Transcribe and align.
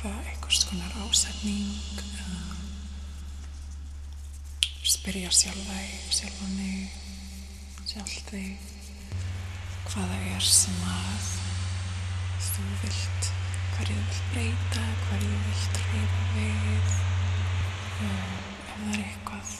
eitthvað, 0.00 0.28
einhvers 0.32 0.64
konar 0.64 0.92
ásetning 1.04 1.98
uh, 2.24 2.52
spyrja 4.80 5.28
sjálfa 5.28 5.74
í 5.76 5.98
sjálfani 6.08 6.88
sjálfi 7.84 8.44
hvaða 9.90 10.16
er 10.30 10.46
sem 10.46 10.78
að 10.88 11.26
þú 12.46 12.64
vilt 12.80 13.28
hverju 13.74 13.98
þú 13.98 14.06
vilt 14.06 14.24
breyta 14.32 14.86
hverju 15.02 15.34
þú 15.34 15.42
vilt 15.50 15.82
reyfa 15.90 16.24
við 16.38 16.96
um, 18.08 18.32
ef 18.56 18.72
það 18.72 18.88
er 18.94 19.04
eitthvað 19.04 19.54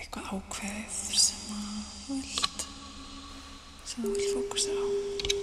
eitthvað 0.00 0.32
ákveðið 0.38 0.98
sem 1.28 1.54
að 1.60 1.94
þú 2.00 2.20
vilt 2.24 2.66
sem 3.84 4.00
þú 4.00 4.16
vilt 4.16 4.32
fókusa 4.32 4.80
á. 4.80 5.41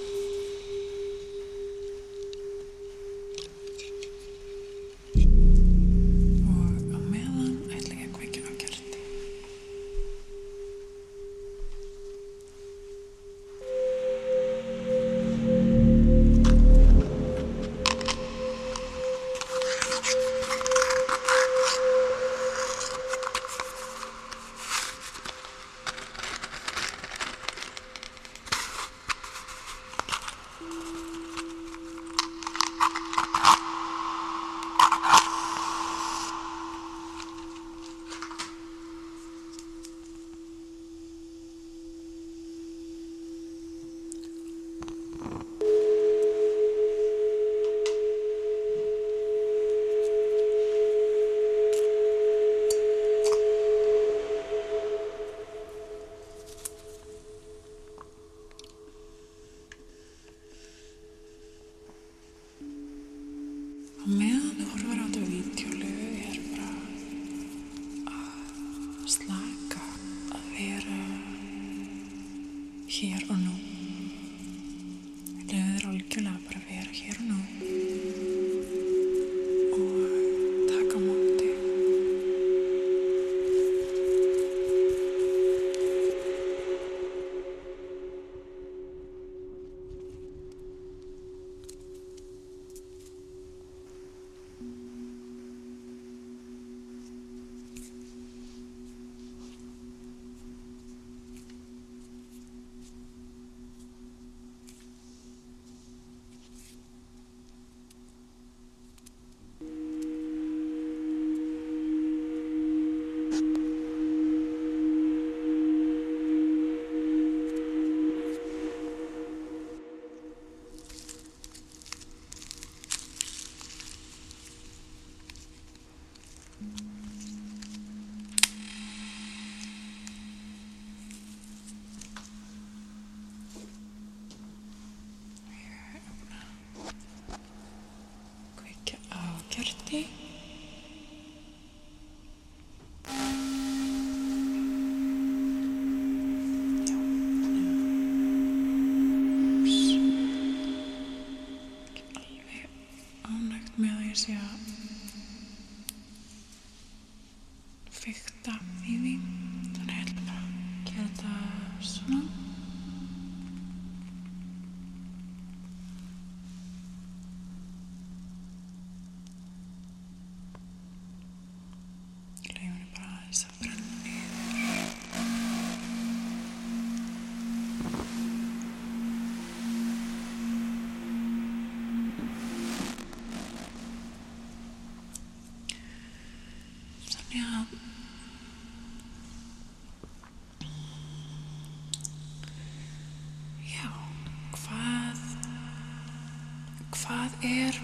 er 197.43 197.79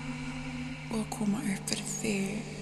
og 0.92 1.00
að 1.00 1.10
koma 1.16 1.40
upp 1.40 1.72
fyrir 1.72 1.90
þig. 1.96 2.55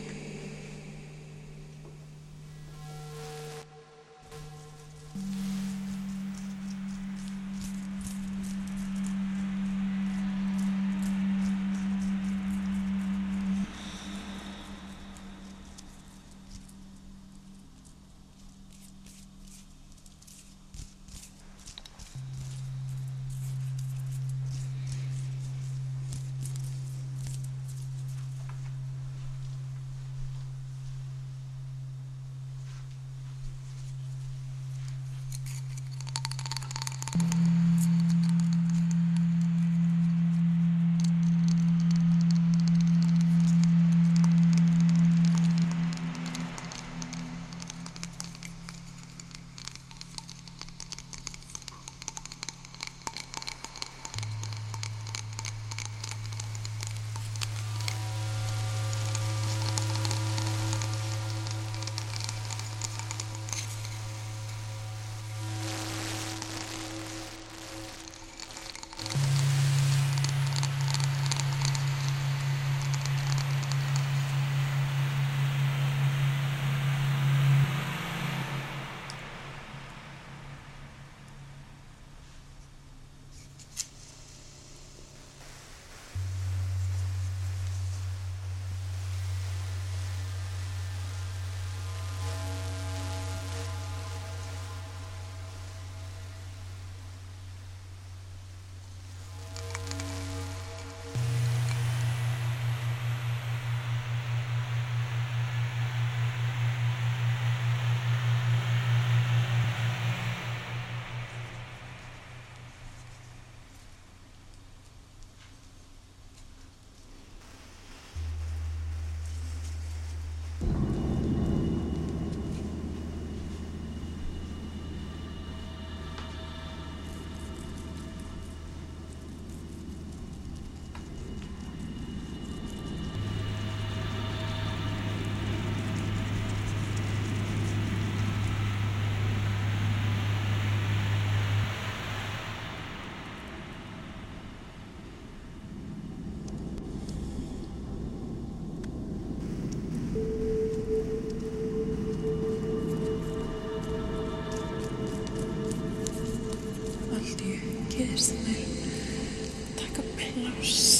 Like 158.04 159.98
a 159.98 160.02
pillow. 160.18 160.93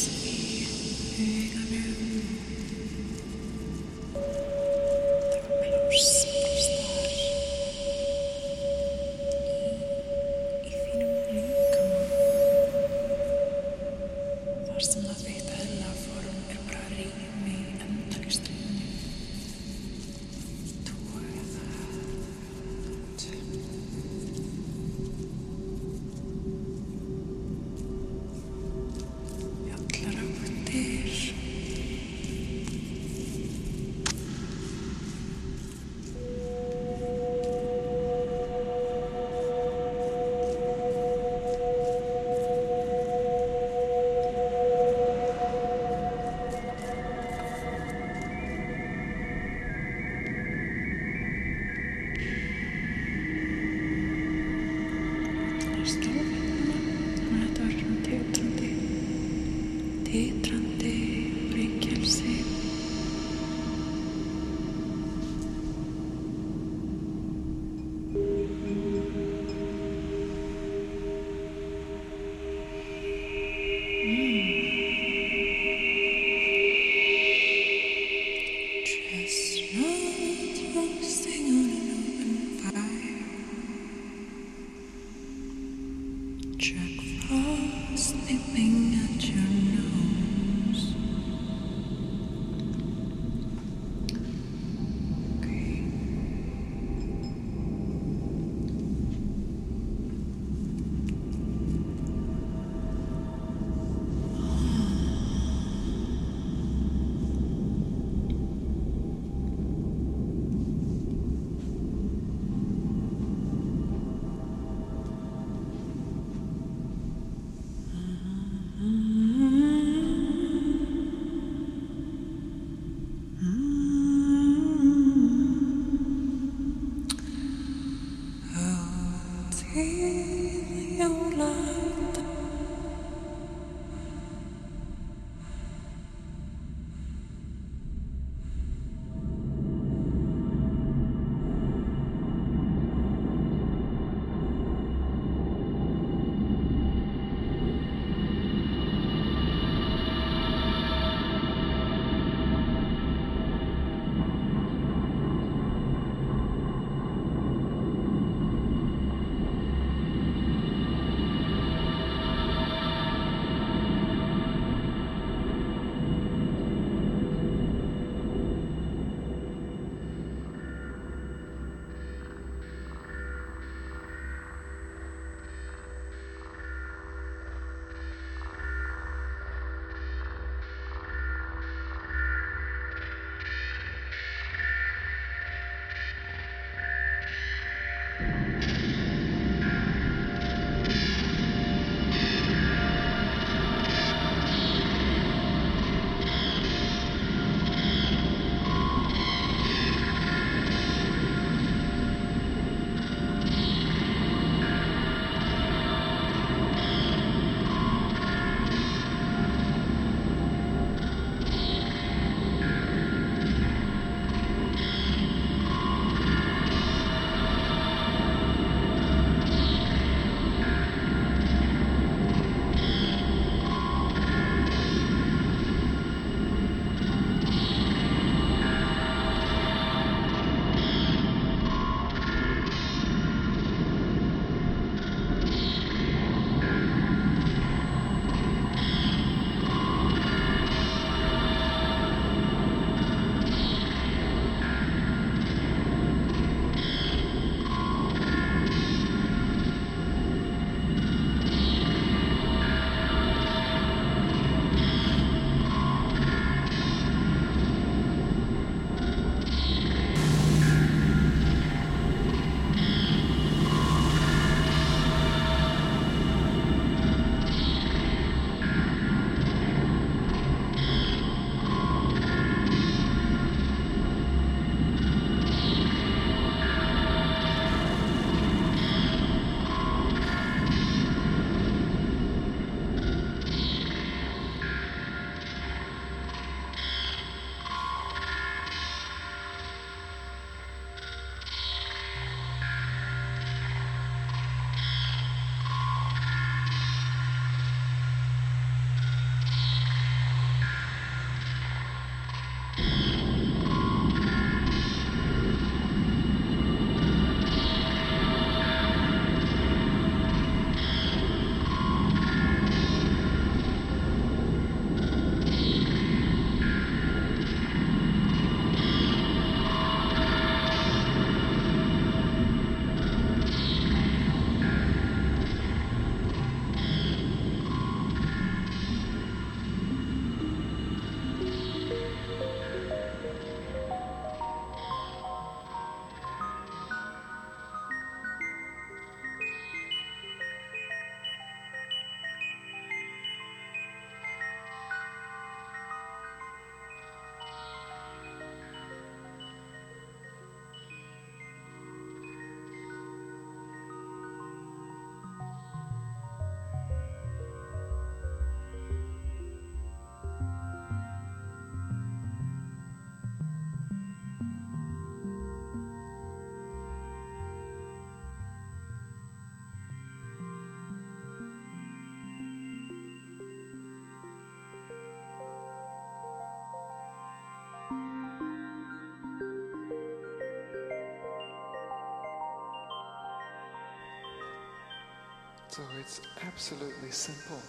So 385.74 385.82
it's 386.00 386.22
absolutely 386.46 387.10
simple 387.10 387.60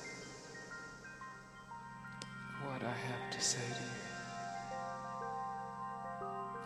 what 2.67 2.83
I 2.83 2.93
have 2.93 3.31
to 3.33 3.41
say 3.41 3.57
to 3.61 3.81
you. 3.81 4.05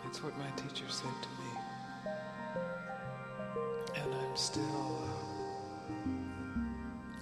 It's 0.09 0.21
what 0.21 0.37
my 0.37 0.51
teacher 0.57 0.89
said 0.89 1.15
to 1.23 1.29
me. 1.41 1.51
And 4.03 4.15
I'm 4.17 4.37
still 4.37 5.01
uh, 5.05 6.01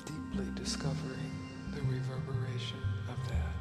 deeply 0.07 0.51
discovering 0.55 1.35
the 1.75 1.83
reverberation 1.83 2.81
of 3.11 3.19
that. 3.29 3.55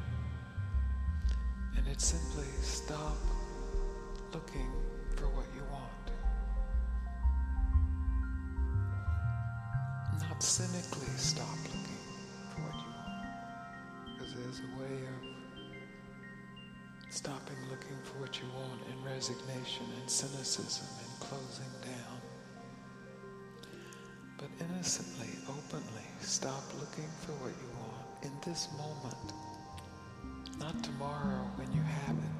And 1.76 1.86
it's 1.86 2.06
simply 2.06 2.48
stop 2.62 3.18
looking 4.32 4.72
for 5.16 5.28
what 5.28 5.44
you 5.54 5.64
want. 5.70 5.95
Cynically 10.46 11.08
stop 11.16 11.58
looking 11.64 12.06
for 12.54 12.60
what 12.62 12.76
you 12.78 12.90
want. 12.94 13.26
Because 14.14 14.32
there's 14.34 14.60
a 14.60 14.70
way 14.78 14.96
of 15.10 15.20
stopping 17.10 17.56
looking 17.68 17.98
for 18.04 18.20
what 18.20 18.38
you 18.38 18.46
want 18.54 18.80
in 18.86 19.04
resignation 19.04 19.84
and 20.00 20.08
cynicism 20.08 20.86
and 21.02 21.20
closing 21.20 21.74
down. 21.82 22.20
But 24.38 24.48
innocently, 24.60 25.30
openly, 25.48 26.06
stop 26.20 26.62
looking 26.78 27.10
for 27.26 27.32
what 27.42 27.50
you 27.50 27.68
want 27.80 28.06
in 28.22 28.30
this 28.48 28.68
moment. 28.78 29.32
Not 30.60 30.80
tomorrow 30.84 31.50
when 31.56 31.72
you 31.72 31.82
have 31.82 32.16
it. 32.16 32.36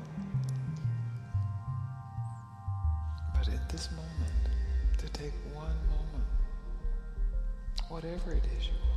But 3.35 3.49
in 3.49 3.61
this 3.69 3.91
moment, 3.91 4.49
to 4.99 5.09
take 5.09 5.33
one 5.53 5.67
moment, 5.67 5.96
whatever 7.89 8.33
it 8.33 8.45
is 8.59 8.67
you 8.67 8.73
want, 8.83 8.96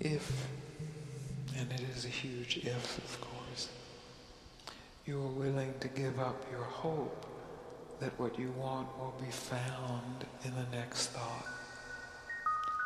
If, 0.00 0.46
and 1.56 1.72
it 1.72 1.80
is 1.96 2.04
a 2.04 2.08
huge 2.08 2.58
if, 2.58 2.98
of 2.98 3.20
course, 3.20 3.68
you 5.04 5.20
are 5.20 5.26
willing 5.26 5.74
to 5.80 5.88
give 5.88 6.20
up 6.20 6.44
your 6.52 6.62
hope 6.62 7.26
that 7.98 8.12
what 8.16 8.38
you 8.38 8.52
want 8.52 8.86
will 8.96 9.14
be 9.20 9.30
found 9.32 10.24
in 10.44 10.52
the 10.54 10.76
next 10.76 11.08
thought, 11.08 11.46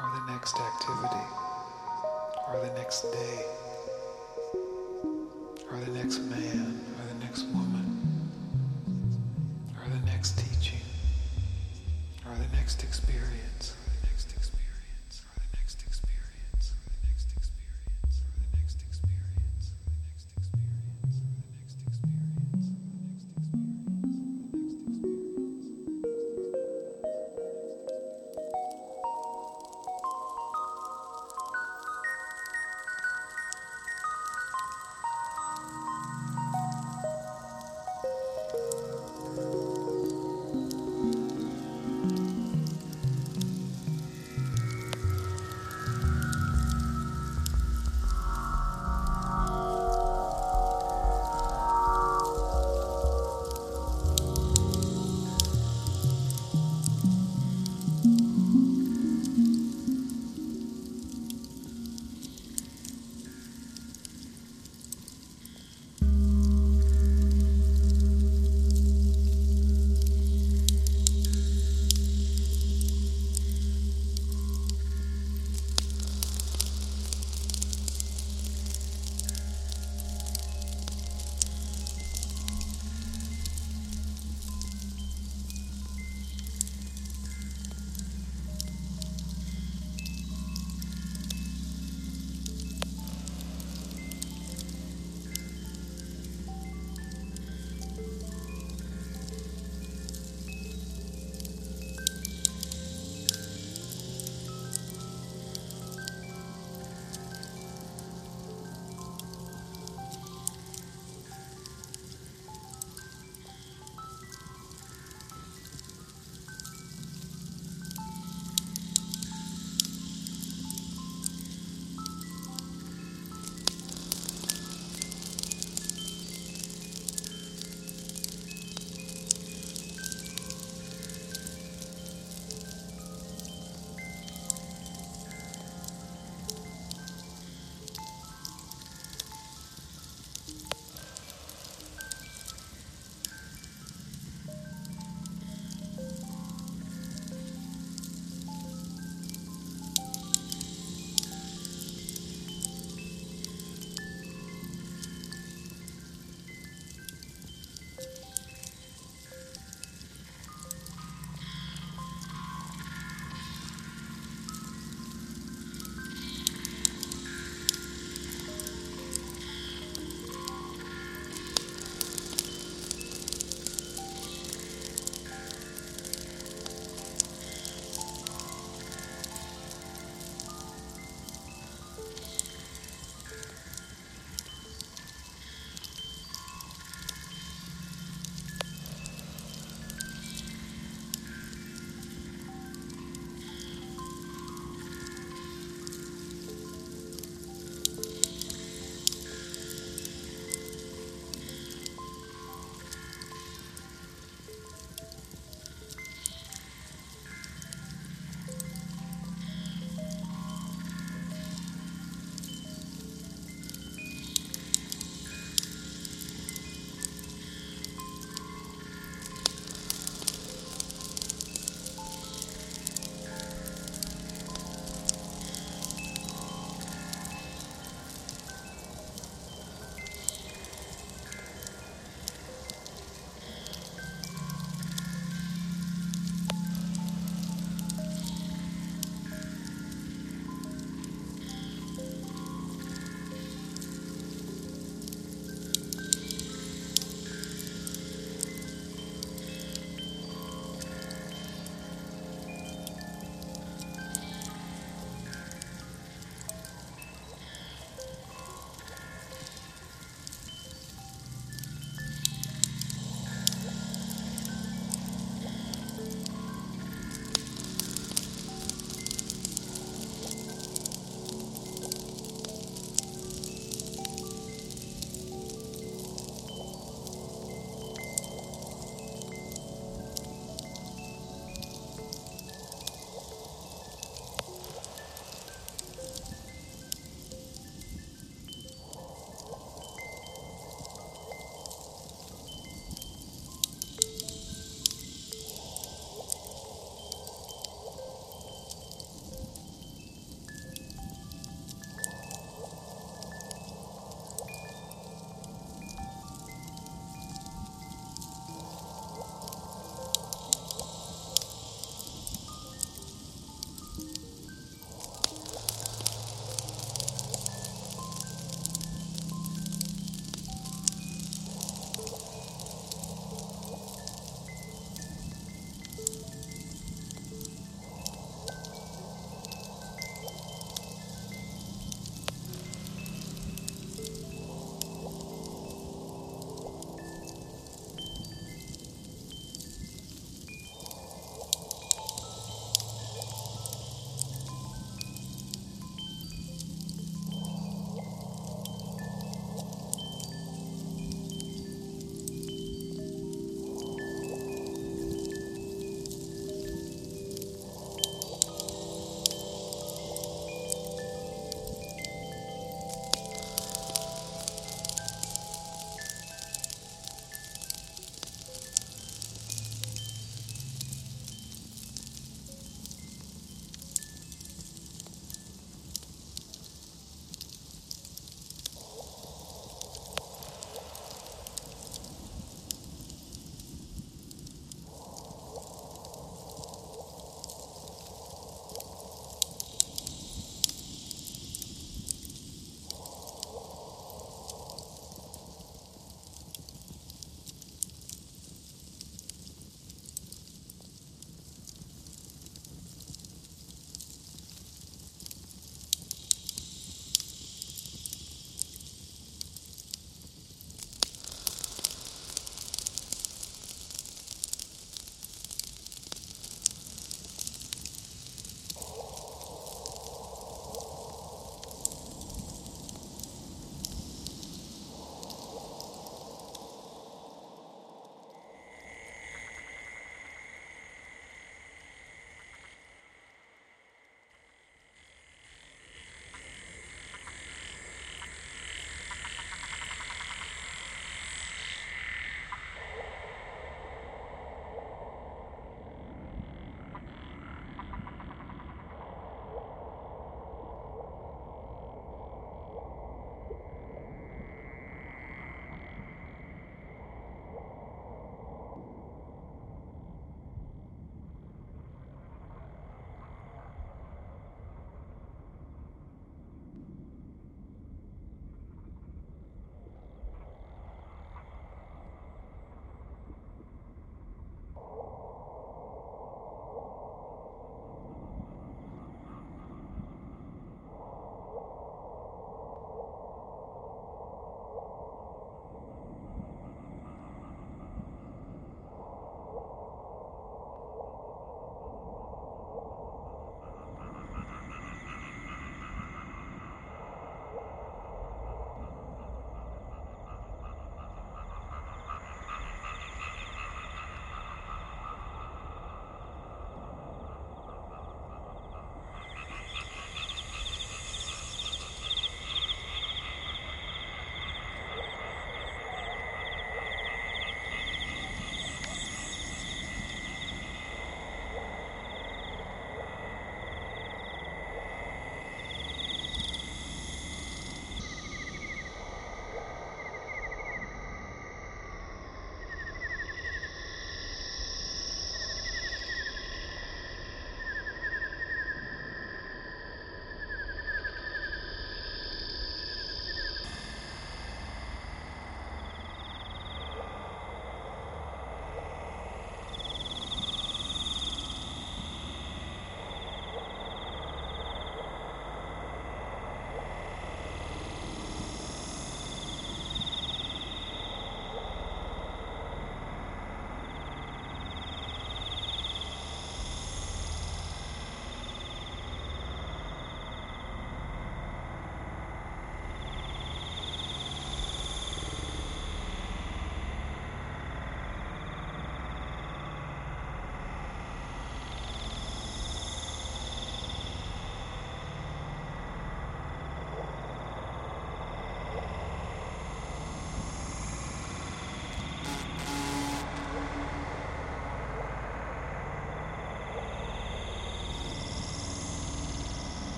or 0.00 0.10
the 0.18 0.32
next 0.32 0.56
activity, 0.58 1.26
or 2.48 2.60
the 2.66 2.74
next 2.74 3.02
day, 3.12 3.44
or 5.70 5.78
the 5.84 5.92
next 5.92 6.18
man, 6.18 6.80
or 6.98 7.06
the 7.14 7.24
next 7.24 7.44
woman, 7.54 8.30
or 9.78 9.88
the 9.90 10.06
next 10.06 10.38
teaching, 10.38 10.82
or 12.28 12.34
the 12.34 12.56
next 12.56 12.82
experience. 12.82 13.55